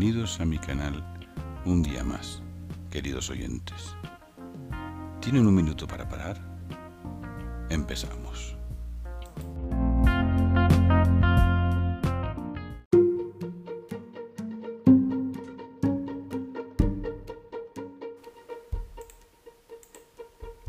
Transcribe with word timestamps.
Bienvenidos 0.00 0.40
a 0.40 0.46
mi 0.46 0.56
canal 0.56 1.04
un 1.66 1.82
día 1.82 2.02
más, 2.02 2.40
queridos 2.90 3.28
oyentes. 3.28 3.94
¿Tienen 5.20 5.46
un 5.46 5.54
minuto 5.54 5.86
para 5.86 6.08
parar? 6.08 6.40
Empezamos. 7.68 8.56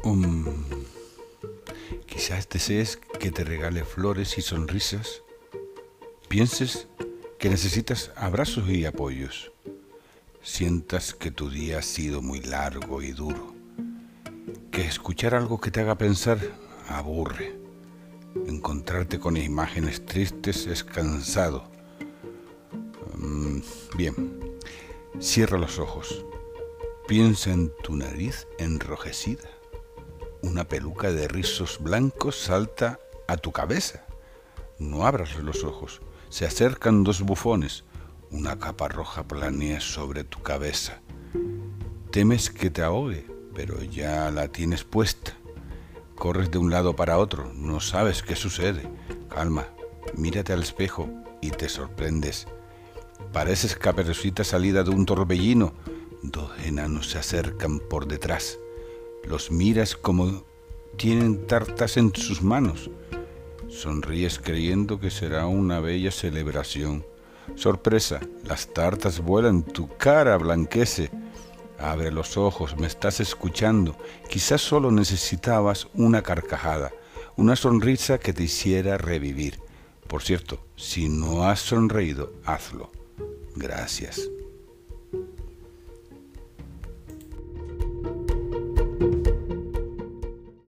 Um, 0.03 0.43
quizás 2.05 2.49
desees 2.49 2.97
que 2.97 3.31
te 3.31 3.45
regale 3.45 3.85
flores 3.85 4.37
y 4.37 4.41
sonrisas. 4.41 5.23
Pienses 6.27 6.89
que 7.41 7.49
necesitas 7.49 8.11
abrazos 8.15 8.69
y 8.69 8.85
apoyos. 8.85 9.51
Sientas 10.43 11.15
que 11.15 11.31
tu 11.31 11.49
día 11.49 11.79
ha 11.79 11.81
sido 11.81 12.21
muy 12.21 12.39
largo 12.39 13.01
y 13.01 13.13
duro. 13.13 13.55
Que 14.69 14.85
escuchar 14.85 15.33
algo 15.33 15.59
que 15.59 15.71
te 15.71 15.81
haga 15.81 15.97
pensar 15.97 16.37
aburre. 16.87 17.59
Encontrarte 18.45 19.19
con 19.19 19.37
imágenes 19.37 20.05
tristes 20.05 20.67
es 20.67 20.83
cansado. 20.83 21.63
Mm, 23.15 23.61
bien, 23.97 24.59
cierra 25.19 25.57
los 25.57 25.79
ojos. 25.79 26.23
Piensa 27.07 27.51
en 27.51 27.73
tu 27.83 27.95
nariz 27.95 28.47
enrojecida 28.59 29.49
una 30.43 30.63
peluca 30.67 31.11
de 31.11 31.27
rizos 31.27 31.79
blancos 31.81 32.35
salta 32.35 32.99
a 33.27 33.37
tu 33.37 33.51
cabeza. 33.51 34.05
No 34.81 35.05
abras 35.05 35.35
los 35.35 35.63
ojos. 35.63 36.01
Se 36.29 36.43
acercan 36.43 37.03
dos 37.03 37.21
bufones. 37.21 37.83
Una 38.31 38.57
capa 38.57 38.87
roja 38.87 39.27
planea 39.27 39.79
sobre 39.79 40.23
tu 40.23 40.41
cabeza. 40.41 41.01
Temes 42.09 42.49
que 42.49 42.71
te 42.71 42.81
ahogue, 42.81 43.27
pero 43.53 43.83
ya 43.83 44.31
la 44.31 44.47
tienes 44.47 44.83
puesta. 44.83 45.37
Corres 46.15 46.49
de 46.49 46.57
un 46.57 46.71
lado 46.71 46.95
para 46.95 47.19
otro, 47.19 47.53
no 47.53 47.79
sabes 47.79 48.23
qué 48.23 48.35
sucede. 48.35 48.89
Calma, 49.29 49.67
mírate 50.15 50.51
al 50.51 50.63
espejo 50.63 51.07
y 51.41 51.51
te 51.51 51.69
sorprendes. 51.69 52.47
Pareces 53.31 53.75
caperucita 53.75 54.43
salida 54.43 54.83
de 54.83 54.89
un 54.89 55.05
torbellino. 55.05 55.75
Dos 56.23 56.49
enanos 56.65 57.11
se 57.11 57.19
acercan 57.19 57.77
por 57.77 58.07
detrás. 58.07 58.57
Los 59.25 59.51
miras 59.51 59.95
como 59.95 60.43
tienen 60.97 61.45
tartas 61.45 61.97
en 61.97 62.15
sus 62.15 62.41
manos. 62.41 62.89
Sonríes 63.71 64.37
creyendo 64.37 64.99
que 64.99 65.09
será 65.09 65.47
una 65.47 65.79
bella 65.79 66.11
celebración. 66.11 67.05
Sorpresa, 67.55 68.19
las 68.43 68.73
tartas 68.73 69.21
vuelan, 69.21 69.63
tu 69.63 69.87
cara 69.97 70.37
blanquece. 70.37 71.09
Abre 71.79 72.11
los 72.11 72.37
ojos, 72.37 72.77
me 72.77 72.85
estás 72.85 73.21
escuchando. 73.21 73.97
Quizás 74.29 74.61
solo 74.61 74.91
necesitabas 74.91 75.87
una 75.93 76.21
carcajada, 76.21 76.91
una 77.37 77.55
sonrisa 77.55 78.19
que 78.19 78.33
te 78.33 78.43
hiciera 78.43 78.97
revivir. 78.97 79.59
Por 80.07 80.21
cierto, 80.21 80.59
si 80.75 81.07
no 81.07 81.45
has 81.45 81.61
sonreído, 81.61 82.33
hazlo. 82.45 82.91
Gracias. 83.55 84.29